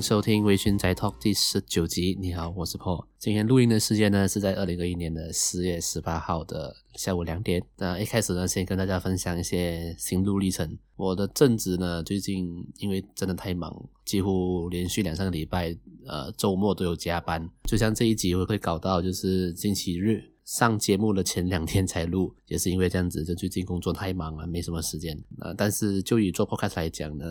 [0.00, 2.16] 收听微醺宅 Talk 第十九集。
[2.20, 3.06] 你好，我是 Paul。
[3.18, 7.62] 今天录音的时间呢是在二零二一年的四月十八号的下午两点。
[7.76, 10.78] 那一开始呢，先跟大家分享一些心路历程。
[10.96, 13.74] 我的正职呢，最近因为真的太忙，
[14.04, 17.48] 几乎连续两三个礼拜，呃，周末都有加班。
[17.64, 25.18] 就像这一集我会搞到就是星期日上节目的前两天才录，也是因为这样子，就最近工作太忙了，没什么时间。
[25.40, 27.26] 呃，但是就以做 Podcast 来讲呢。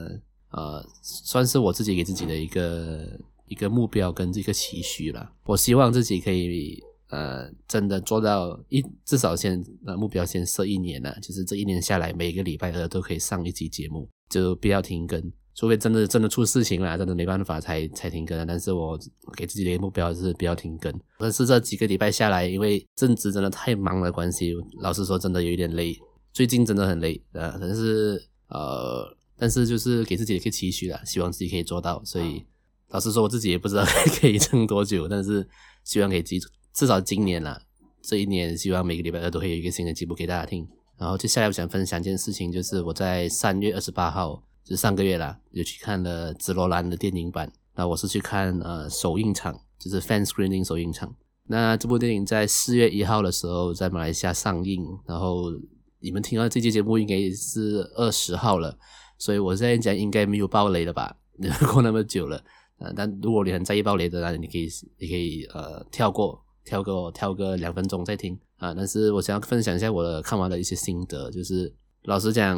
[0.57, 3.07] 呃，算是我自己给自己的一个
[3.47, 5.31] 一个目标跟这个期许了。
[5.45, 15.31] 我希望自己可以呃，真的做到一至少先呃目标先设一年了，就是这一年下来每个礼拜二都可以上一集节目，就不要停更。
[15.53, 18.47] 除非真的真的出事情了，真的没办法才才停更。
[18.47, 18.99] 但是我
[19.35, 20.91] 给自己的一个目标是不要停更。
[21.19, 25.95] 但是这几个礼拜下来，因为正职真的太忙的关系，老实说真的有一点累。
[26.33, 28.19] 最近真的很累呃，但是
[28.49, 29.15] 呃。
[29.37, 32.03] 但是就是给自己一个期许啦，希望自己可以做到。
[32.03, 32.43] 所以
[32.89, 33.85] 老实说，我自己也不知道
[34.19, 35.47] 可以撑多久，但是
[35.83, 37.61] 希望可以记住，至少今年啦，
[38.01, 40.67] 这一年希望每个礼拜二都会有一个新的节目给大家听。
[40.97, 47.51] 然后接下来我想分享一件事情，就是我在三月二十八号，就是上个月啦，有去看了《紫罗兰》的电影版。
[47.75, 51.13] 那我是去看呃首映场，就是 fan screening 首映场。
[51.49, 55.51] 那这部电影在四月一号的时候在马来西亚上映，然后
[55.99, 58.75] 你们听到这期节目应该是二十号了。
[59.17, 61.15] 所以我现在讲应该没有爆雷了吧？
[61.71, 62.43] 过那么久了，
[62.79, 71.71] 呃，但如果你很在意爆雷的，那你可以，你可以呃跳过，跳过，跳个两分钟再听啊，但是我想要分享一下我的看完的一些心得，就是
[72.03, 72.57] 老实讲，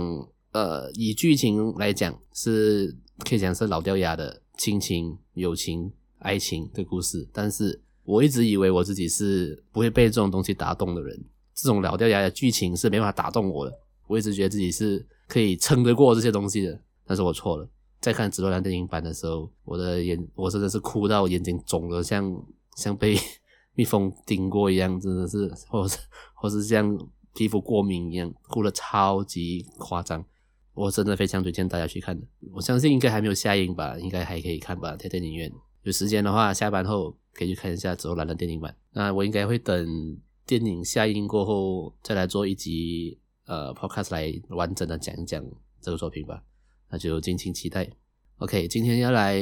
[0.53, 11.21] 呃，以剧情来讲是可以讲是老掉牙的亲情、友情、爱情的故事，但是我一直以为我自己是不会被这种东西打动的人，
[11.53, 13.77] 这种老掉牙的剧情是没办法打动我的，
[14.09, 15.08] 我一直觉得自己是。
[15.30, 17.70] 可以撑得过这些东西的，但是我错了。
[18.02, 22.43] 在看《紫罗兰》电影版的时候，我的眼，我真的是哭到眼睛肿了，像
[22.75, 23.15] 像被
[23.77, 25.99] 蜜蜂叮过一样，真的是，或是
[26.33, 26.98] 或是像
[27.36, 30.25] 皮肤过敏一样，哭得超级夸张。
[30.73, 32.25] 我真的非常推荐大家去看的。
[32.52, 35.53] 我相信应该还没有下映吧，应该还可以看吧，在电影院。
[35.83, 38.75] 有时间的话，下班后可以去看一下《紫罗兰》的电影版。
[38.93, 40.17] 那我应该会等
[40.48, 43.18] 电影下映过后再来做一集。
[43.49, 45.43] 呃，Podcast 来完整的讲一讲
[45.82, 46.43] 这个作品吧，
[46.92, 47.89] 那就敬请期待。
[48.37, 49.42] OK，今天要来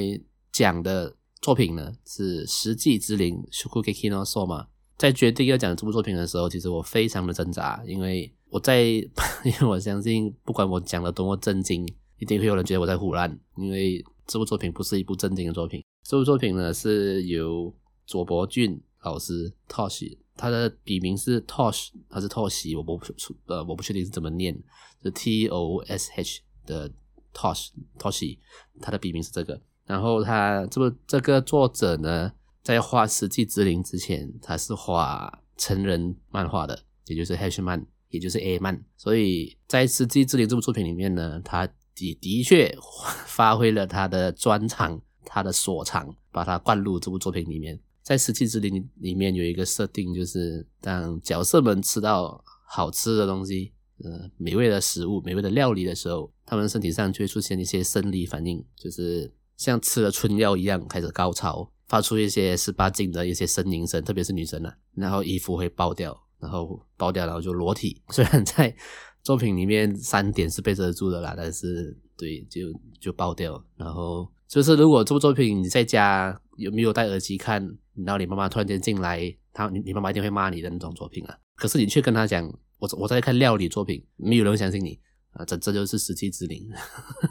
[0.50, 4.68] 讲的作品呢是《食戟之灵》Shokugeki no Soma。
[4.98, 8.82] 在决定要讲这部作品的时候，其实我非常的挣扎，因为我在，
[9.44, 11.86] 因为我相信不管我讲的多么震惊，
[12.18, 15.84] 一定会有人觉得我在胡乱，因为这部作品不是一部正经的作品。
[16.04, 17.76] 这部作品呢是由
[18.06, 20.18] 佐伯俊老师 Tosh。
[20.38, 23.02] 他的笔名是 Tosh，他是 Tosh，我不
[23.48, 24.58] 呃我不确定是怎么念，
[25.02, 26.92] 是 T O S H 的
[27.34, 28.38] Tosh Toshi，
[28.80, 29.60] 他的笔名是这个。
[29.86, 32.32] 然后他这个这个作者呢，
[32.62, 38.84] 在画《世纪之灵》之前，他是画成人漫画的，也就是 HMAN，也就是 A Man。
[38.96, 42.78] 所以在《世纪之灵》这部作品里面呢，他的的确
[43.26, 47.80] 发挥了他的专长，他的所长，把它灌入这部作品里面。
[48.08, 68.02] 在《食器之灵》里面有一个设定，就是当角色们吃到好吃的东西，呃，美味的食物、美味的料理的时候，他们身体上就会出现一些生理反应，就是像吃了春药一样开始高潮，发出一些 十八禁的一些呻吟声，特别是女生啊，然后衣服会爆掉，然后爆掉，然后就裸体。
[68.12, 68.74] 虽然在
[69.22, 72.62] 作品里面三点是被遮住的啦，但是对，就
[73.02, 73.62] 就爆掉。
[73.76, 77.78] 然后就是如果这部作品你在家有没有戴耳机看？
[78.06, 81.38] 然后你妈妈突然间进来，她你你妈妈一定会骂你的那种作品啊。
[81.56, 82.48] 可是你却跟她讲，
[82.78, 85.00] 我我在看料理作品，没有人会相信你
[85.32, 85.44] 啊。
[85.46, 86.70] 这这就是食戟之灵。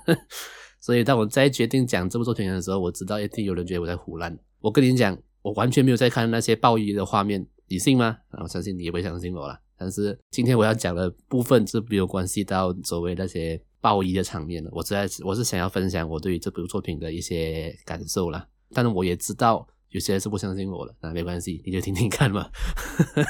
[0.80, 4.36] 所以当我在决定讲这部作品的时候，我知道一定有人觉得我在胡乱。
[4.60, 8.18] 我跟你讲，我完全没有在看那些暴衣的画面，你信吗？
[8.30, 9.58] 啊，我相信你也不会相信我了。
[9.78, 14.70] 但是今天我要讲的部分是没有关系到所谓那些暴衣的场面的。
[14.72, 18.48] 我在我是想要分享我对于这部作品的一些感受啦。
[18.72, 19.66] 但是我也知道。
[19.96, 22.50] 有些人是不相信我的，那没关系，你就听听看嘛。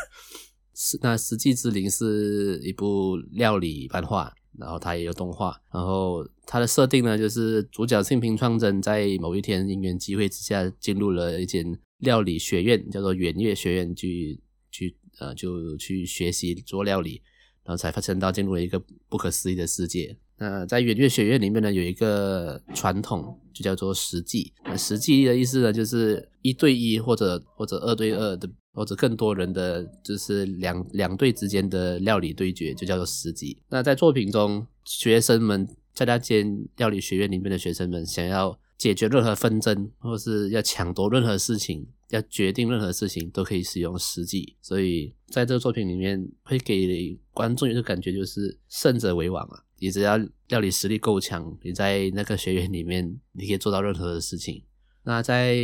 [0.74, 5.56] 是那《食戟之灵》是一部料理漫画，然后它也有动画。
[5.72, 11.64] 然后它的设定呢，就是主角幸平创真在某一天因缘机会之下，进入了一间
[11.98, 14.40] 料理学院，叫做圆月学院，去
[14.72, 17.22] 去呃就去学习做料理，
[17.62, 20.19] 然后才发现到进入了一个不可思议的世界。
[20.38, 24.52] 那在圆月学院里面呢，有一个传统，就叫做实际。
[24.64, 33.56] 那食戟的意思呢，就是一对一或者或者二对二的，或者更多人的，就是两两队之间的料理对决，就叫做实际。
[33.70, 44.54] 那在作品中，学生们在那间料理学院里面的学生们想要解决任何纷争，或是要抢夺任何事情，要决定任何事情，都可以使用实际。
[44.60, 49.62] 所以在这个作品里面，会给观众一个感觉，就是胜者为王啊！
[49.78, 50.17] 你只要
[50.49, 54.62] 料理实力够强，你在那个学院里面，你可以做到任何的事情。
[55.05, 55.56] 那在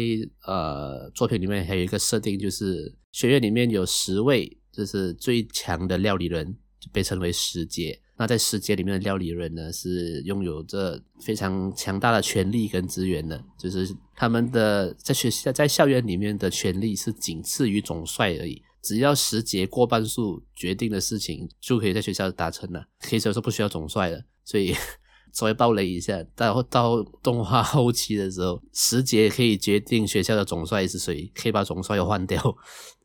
[0.46, 6.56] 呃作品里面还有一个设定，就是学院里面有十位，就是最强的料理人，
[6.92, 7.98] 被称为十杰。
[8.16, 18.62] 那在十杰里面的料理人呢，是拥有着非常强大的权力跟资源的，就是他们的在学校在校园里面的权力是仅次于总帅而已。
[18.82, 24.74] 只要时节过半数决定的事情，就可以在学校达成了，可以说是不需要总帅的，所以。
[25.32, 32.38] 稍微暴雷一下，到到动画后期的时候，十杰可以决定学校的总帅是谁，可以把总帅又换掉，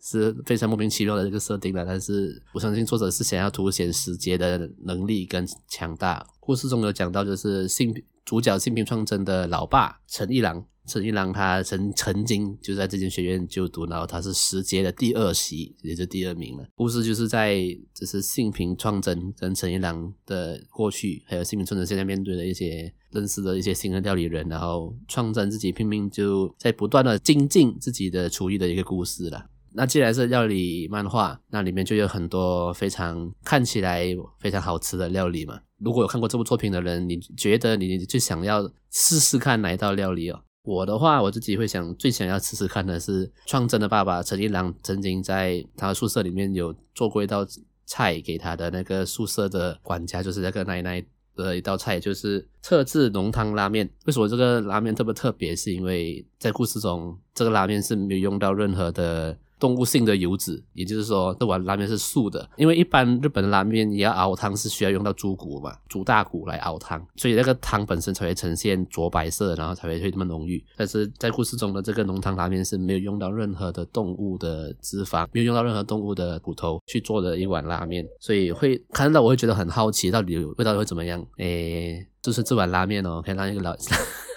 [0.04, 1.86] 是非常莫名其妙的这个设定了。
[1.86, 6.28] 但是我相信作者是想要凸显时节的能力跟强大。
[6.42, 7.96] 故事中有讲到，就是幸
[8.26, 10.66] 主角幸平创真的老爸陈一郎。
[10.88, 16.66] 陈一郎他曾曾经就在这间学院就读，然后他是十杰的第二席，也就第二名了。
[16.76, 17.58] 故事就是在
[17.94, 29.48] 就是幸平创真跟陈一郎的过去，还有幸平创真现在面对的一些认识的一些新的料理人，然后创真自己拼命就在不断的精进自己的厨艺的一个故事了。
[29.74, 34.08] 那既然是料理漫画，那里面就有很多非常看起来
[34.40, 35.60] 非常好吃的料理嘛。
[35.78, 40.42] 如果有看过这部作品的人，你觉得你最想要试试看哪一道料理哦？
[40.68, 47.48] 我的话，我自己会想最想要吃吃看的是创真的爸爸陈一郎曾经在他宿舍里面有做过一道
[47.86, 51.02] 菜给他的那个宿舍的管家，就是那个奶奶
[51.38, 53.90] 的一道菜，就是特制浓汤拉面。
[54.08, 55.56] 为什么这个拉面特别特别？
[55.56, 59.38] 是因为在故事中，这个拉面是没有用到任何的。
[59.60, 62.48] 动物性的油脂，也就是说这碗拉面是素的。
[62.58, 70.64] 因为一般日本拉面也要熬汤是需要用到猪骨嘛，猪大骨来熬汤，所以那个汤本身才会呈现浊白色，然后才会会这么浓郁。
[70.76, 81.26] 但是在故事中的这个浓汤拉面是没有用到任何的动物的脂肪，没有用到任何动物的骨头去做的一碗拉面，所以会看到我会觉得很好奇，到底味道会怎么样？
[81.38, 83.76] 诶，就是这碗拉面哦，可以让一个老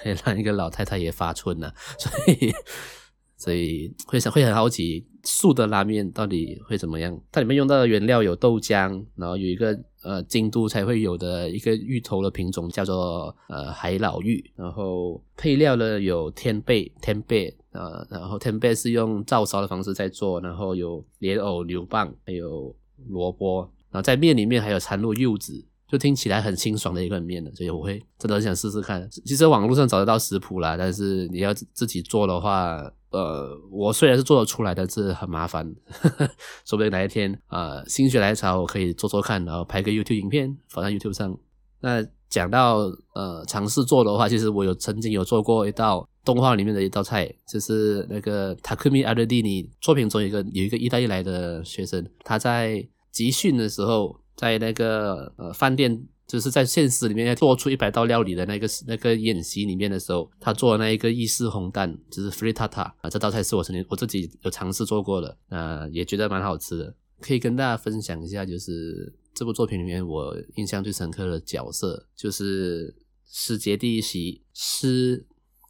[0.03, 2.53] 可以 让一个老太太也发春了，所以。
[3.41, 7.19] 所以会想会很好奇素的拉面到底会怎么样？
[7.33, 22.77] 它里面用到的原料有豆浆，然后有一个呃京都才会有的一个芋头的品种叫做呃海老芋，然后配料呢有天贝天贝啊，然后天贝是用照烧的方式在做，然后有莲藕牛蒡还有
[23.09, 25.65] 萝卜，然后在面里面还有掺入柚子。
[25.91, 29.09] 就听起来很清爽的一个面的，所以我会真的很想试试看。
[29.11, 32.77] 其实网络上找得到食谱啦，但是你要自己做的话，
[33.11, 35.67] 呃，我虽然是做得出来，但是很麻烦。
[36.65, 41.37] 说不定哪一天啊，呃，心血来潮，我可以做做看，然后拍个 YouTube 影片放在 YouTube 上。
[41.81, 42.83] 那讲到
[43.17, 54.20] 呃尝试做的话，其实我有曾经有做过一道动画里面的一道菜，就是那个 Takumi Arledini 作品中有一个有一个意大利来的学生，他在集训的时候。
[54.41, 72.97] 在那个呃饭店，就是在现实里面做出一百道料理的那个那个演习里面的时候，他做的那一个意式红蛋，就是 frittata 啊，这道菜是我曾经我自己有尝试做过的，呃，也觉得蛮好吃的，可以跟大家分享一下，就是这部作品里面我印象最深刻的角色，就是
[73.31, 75.27] 师杰第一席师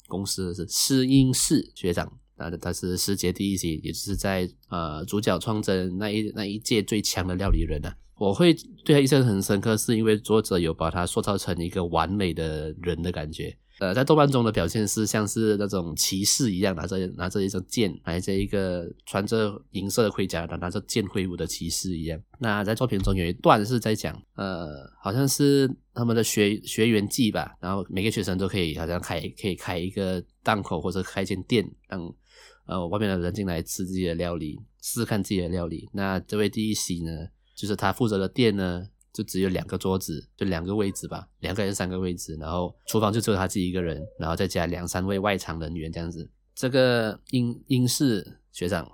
[0.07, 7.97] 公司是师英士学长，啊，他是师杰第一席，也就是在呃主角创真那一那一届最强的料理人啊。
[8.21, 8.53] 我会
[8.85, 13.57] 对他印象很深刻，是因为作者有把他塑造成一个完美的人的感觉。
[13.79, 22.21] 呃，在动漫中的表现是像是那种骑士一样，拿着拿着一种剑，拿着一个穿着银色的盔甲，拿着剑挥舞的骑士一样。
[22.39, 24.69] 那在作品中有一段是在讲，呃，
[25.03, 32.15] 好像是他们的学学员季吧，然后每个学生都可以好像开可以开一个档口或者开一间店，让
[32.67, 35.89] 呃外面的人进来吃自己的料理，试试看自己的料理。
[35.95, 37.29] 那这位第一席呢？
[37.61, 46.31] 就是他负责的店呢，就只有两个桌子，就两个位置吧，两个人三个位置，然后厨房就只有他自己一个人，然后再加两三位外场人员这样子。
[46.55, 48.91] 这个英英式学长，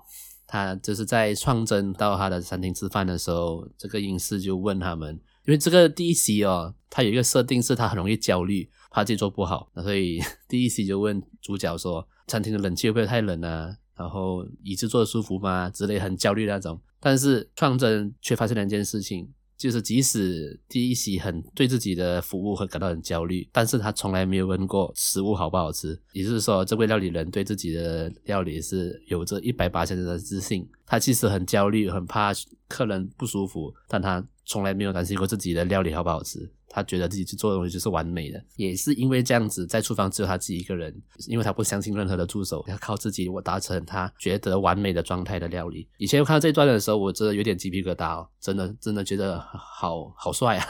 [0.49, 5.15] 他就是在创真到他的餐厅吃饭的时候，这个英式就问他们，
[5.47, 10.19] 因为这个第一席哦，他有一个设定是他很容易焦虑，怕自己做不好，所以
[10.49, 13.77] 第一席就问主角说，餐厅的冷气会不会太冷啊？
[13.97, 15.71] 然后椅子坐的舒服吗？
[15.71, 16.81] 之类很焦虑的那种。
[17.01, 25.99] 但是创真却发现了一件事情，就是即使第一席很对自己的服务会感到很焦虑，但是他从来没有问过食物好不好吃。
[26.13, 30.69] 也就是说，这位料理人对自己的料理是有着一百八千的自信。
[30.87, 32.33] 他其实很焦虑，很怕
[32.69, 36.49] 客人不舒服，但他从来没有担心过自己的料理好不好吃。
[36.69, 40.95] 他觉得自己去做的东西就是完美的，也是因为这样子，在厨房只有他自己一个人，
[41.27, 45.89] 因为他不相信任何的助手，要靠自己我达成他觉得完美的状态的料理。
[45.97, 50.67] 以前我看到这一段的时候，我真的有点鸡皮疙瘩哦，真的真的觉得好好帅啊！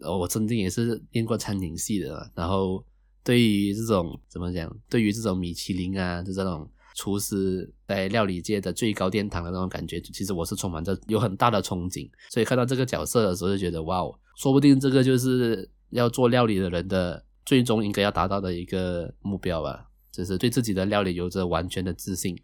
[0.20, 2.84] 我曾经也是念过餐饮系的，然后
[3.24, 6.70] 对于这种怎么讲，对于这种米其林啊，就这种。
[6.94, 12.08] 厨师在料理界的最高殿堂的那种感觉，其实我是充满着有很大的憧憬。
[12.30, 22.36] 所以看到这个角色的时候，就觉得哇哦，说不定这个就是要做料理的人的最终应该要达到的一个目标吧，就是对自己的料理有着完全的自信。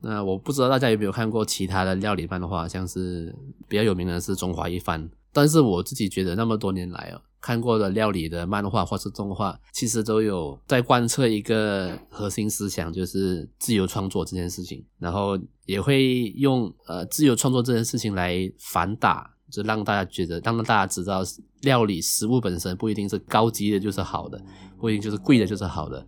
[0.00, 3.34] 那我不知道大家有没有看过其他的料理漫画，像是
[3.68, 7.22] 比较有名的是《中华一番》，但是我自己觉得那么多年来哦。
[7.44, 14.82] 看过的料理的漫画或是动画，其实都有在贯彻一个核心思想，就是自由创作这件事情。
[14.98, 21.22] 然后也会用呃自由创作这件事情来反打，就让大家觉得，让大家知道，
[21.60, 24.40] 料理食物本身不一定是高级的就是好的，
[24.80, 26.06] 不一定就是贵的就是好的。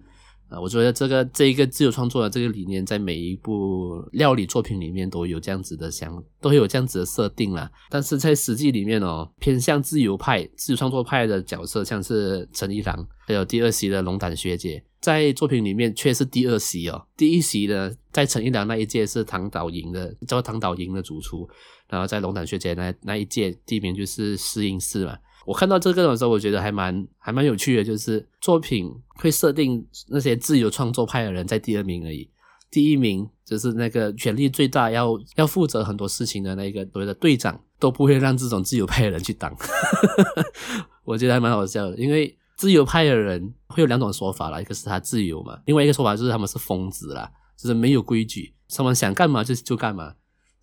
[0.49, 7.69] 啊，我觉得这个这一个自由创作的这个理念，在每一部料理作品里面都有这样子的想，都会有这样子的设定啦。
[7.91, 17.07] 但是在实际里面哦，偏向自由派、自由创作派的角色，像是陈一郎，还有第二席的龙胆学姐，在作品里面却是第二席哦。
[17.17, 21.49] 第一席呢，在陈一郎那一届是唐岛营的，叫唐岛营的主厨，
[21.89, 25.19] 然后在龙胆学姐那那一届，第一名就是试饮室嘛。
[25.47, 32.29] 我看到这个的时候，我觉得还蛮还蛮有趣的，就是作品会设定那些自由创作派的人在第二名而已，
[32.71, 39.55] 第一名就是那个权力最大要要负责很多事情的那个所谓的队长都不会让这种自由派的人去当，
[41.05, 50.15] 我觉得还蛮好笑的，因为自由派的人会有两种说法啦，一个是他自由嘛，另外一个说法就是他们是疯子啦，就是没有规矩，他们想干嘛就就干嘛，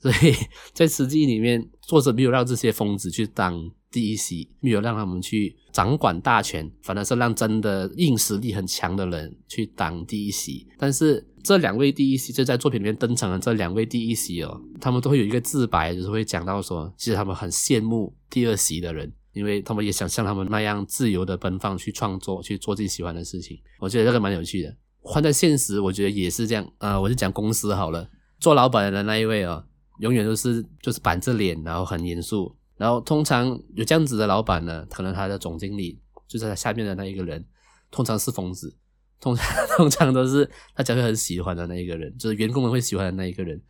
[0.03, 0.35] 所以
[0.75, 3.71] 在实际里面，作者没有让这些疯子去当。
[3.93, 10.67] 第一席没有让他们去掌管大权，反而是让真的硬实力很强的人去当第一席。
[10.79, 23.59] 但是这两位第一席就在作品里面登场的这两位第一席哦，他们都会有一个自白，就是会讲到说，其实他们很羡慕第二席的人，因为他们也想像他们那样自由的奔放去创作，去做自己喜欢的事情。
[23.79, 24.75] 我觉得这个蛮有趣的。
[25.01, 26.63] 换在现实，我觉得也是这样。
[26.79, 29.63] 啊、呃，我就讲公司好了，做老板的那一位哦，
[29.99, 32.55] 永远都是就是板着脸，然后很严肃。
[32.75, 37.45] 然后通常有这样子的老板呢，可能他的总经理就是他下面的那一个人，
[37.91, 38.75] 通常是疯子，
[39.21, 39.45] 通常
[39.77, 43.61] 通常都是大家会很喜欢的那一个人，就是员工们会喜欢的那一个人。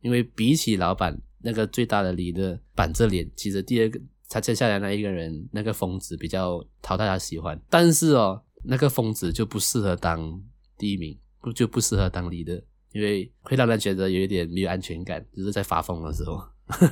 [0.00, 7.60] 因为比起老板那个最大的理的板着脸，其实第二个他接下来那一个人那个疯子比较讨大家喜欢。
[7.68, 10.42] 但是哦，那个疯子就不适合当
[10.76, 12.60] 第一名，不就不适合当理的，
[12.92, 16.40] 因为会让人觉得有一点没有安全感，就是在发疯的时候。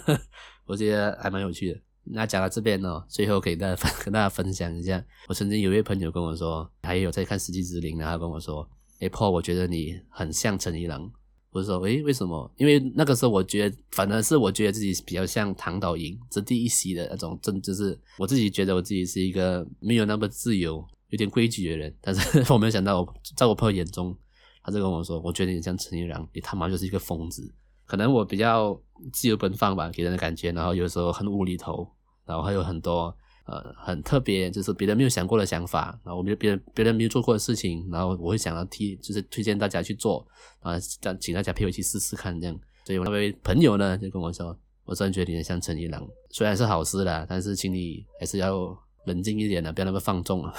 [0.67, 1.81] 我觉得还蛮有趣的。
[2.05, 8.69] 那讲到这边呢，最后给大家跟大家分享一下，我曾经有一位朋友跟我说，他也有在看《世纪之灵》，然后跟我说
[9.01, 11.11] ：“哎，Paul，我觉得你很像陈一郎。”
[11.51, 12.51] 我说：“诶，为什么？
[12.57, 21.93] 因为那个时候我觉得，反而是我觉得自己比较像唐导营这第一席的那种，真就是我自己觉得我自己是一个没有那么自由、有点规矩的人。
[22.01, 24.17] 但是 我没有想到我，在我朋友眼中，
[24.63, 27.53] 他就跟我说：‘我觉得你像陈一郎，你他妈就是一个疯子。’
[27.87, 28.81] 可能我比较。”
[29.15, 31.91] 自由奔放吧，给人的感觉，然后有时候很无厘头，
[32.27, 33.05] 然后还有很多
[33.47, 42.55] 呃很特别，就是别人没有想过的想法，然后我们别人别人没有做过的事情，然后我会想要替，就是推荐大家去做，啊，让请大家陪我去试试看这样。
[42.85, 48.77] 所以我那位朋友呢就跟我说，我真觉得你像陈一郎，虽然是好事啦，但是请你还是要
[49.07, 50.55] 冷静一点的，不要那么放纵了。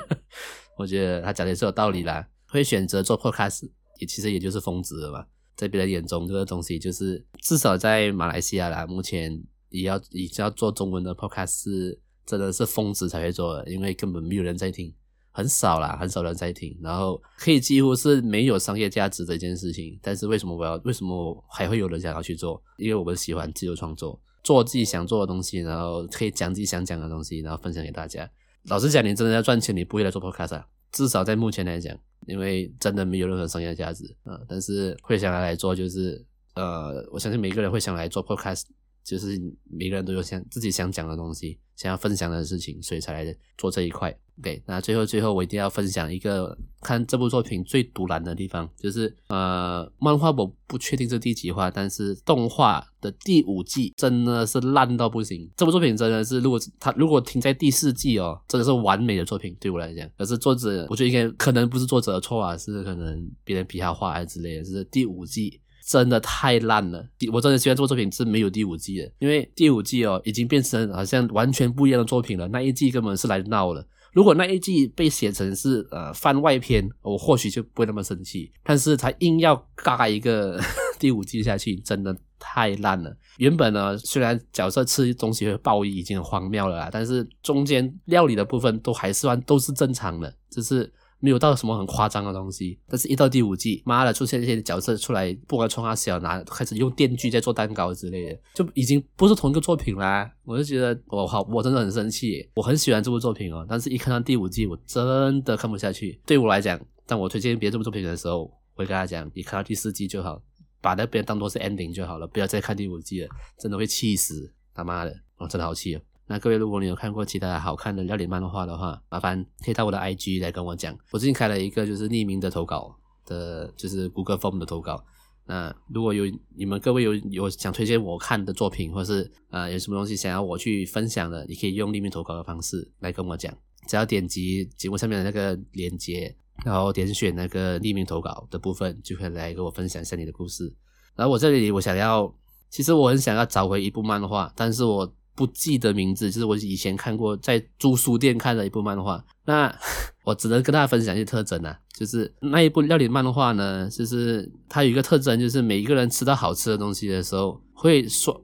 [0.76, 5.24] 我觉得他讲的也是有道理啦，会选择做 podcast 也其实也就是疯子了嘛。
[5.56, 14.92] 在别人眼中，这个东西就是至少在马来西亚啦，目前也要也要做中文的 podcast 是真的是疯子才会做的，因为根本没有人在听，
[15.32, 19.98] 很少啦，很少人在听，然后可以几乎是没有商业价值的一件事情。
[20.02, 20.76] 但是为什么我要？
[20.84, 22.62] 为什么我还会有人想要去做？
[22.78, 28.30] 因为我们喜欢自由创作，做自己想做的东西，然后可以讲自己想讲的东西，然后分享给大家。
[28.64, 30.66] 老实讲，你真的要赚钱，你不会来做 podcast 啊。
[30.90, 31.94] 至少在目前来讲，
[32.30, 38.62] 因为真的没有任何商业价值啊、呃，但是会想来来做，就是呃，我相信每一个人会想来做 podcast，
[39.04, 39.40] 就是
[39.70, 44.16] 每个人都有想自己想讲的东西，想要分享的事情，所以才来做这一块。
[44.42, 55.46] 对那最后最后我一定要分享一个看这部作品最独烂的地方，就是呃，漫画我不确定是第几话，但是动画的第五季真的是烂到不行。
[55.58, 60.08] 这部作品真的是，如果它如果停在第四季哦，真的是完美的作品，对我来讲。
[60.16, 64.64] 可是作者，我觉得应该可能不是作者的错啊，是可能别人比他画还之类的。
[64.64, 65.60] 就是第五季
[65.90, 67.04] 真的太烂了。
[67.32, 72.46] 我真的希望这部作品是没有第五季的，因为第五季哦已经变成好像完全不一样的作品了。
[72.46, 73.84] 那一季根本是来闹了。
[74.12, 78.52] 如果那一季被写成是呃番外篇，我或许就不会那么生气。
[78.62, 80.60] 但是他硬要嘎一个
[81.00, 83.12] 第五季下去，真的太烂了。
[83.38, 90.92] 原本呢，虽然角色吃东西会爆衣已经很荒谬了啦，但是中间料理的部分都还算都是正常的，只是。
[91.20, 100.30] 没有到什么很夸张的东西，但是一到第五季，妈的出现一些角色出来，不管从他小拿开始用电锯在做蛋糕之类的，就已经不是同一个作品啦。
[100.44, 102.48] 我就觉得我好，我真的很生气。
[102.54, 106.20] 我很喜欢这部作品哦，但是一看到第五季，我真的看不下去。
[106.26, 110.42] 对我来讲，当我推荐别人这部作品的时候，我会跟他讲，你看到第四季就好，
[110.80, 116.00] 把那边当做是 ending 就好了，不要再看第五季了，真的会气死他妈的，我真的好气哦。
[116.30, 120.96] 那各位，如果你有看过其他好看的料理漫画的话，麻烦可以到我的 IG 来跟我讲。
[121.10, 122.96] 我最近开了一个就是匿名的投稿
[123.26, 125.04] 的，就是 Google Form 的投稿。
[125.46, 133.52] 那如果有你们各位有有想推荐我看的作品，或是呃有什么东西想要我去分享的，你可以用匿名投稿的方式来跟我讲。
[133.88, 136.32] 只要点击节目上面的那个链接，
[136.64, 140.72] 然后点选那个匿名投稿的部分，就可以来跟我分享一下你的故事。
[141.16, 142.32] 然后我这里我想要，
[142.68, 145.12] 其实我很想要找回一部漫画，但是我。
[145.34, 149.24] 不记得名字，就是我以前看过在租书店看的一部漫画。
[149.44, 149.74] 那
[150.24, 158.36] 我只能跟大家分享一些特征啊，就是那一部料理漫画呢，就是它有一个特征，就是每一个人吃到好吃的东西的时候，会双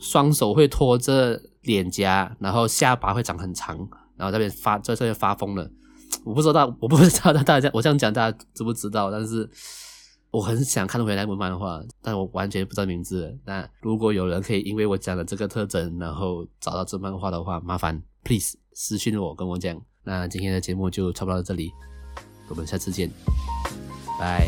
[0.00, 3.76] 双手会托着脸颊，然后下巴会长很长，
[4.16, 5.70] 然后那边发在这边发疯了。
[6.24, 9.50] 我不知道，我不知道大家我这样讲大家知不知道，但是。
[10.34, 13.38] 我很想看回那部漫画，但我完全不知道名字。
[13.44, 19.80] 那如果有人可以因为我讲的这个特征，然后找到这漫画的话，麻烦 please 私信我跟我讲。
[20.02, 21.70] 那今天的节目就差不多到这里，
[22.48, 23.08] 我们下次见，
[24.18, 24.44] 拜。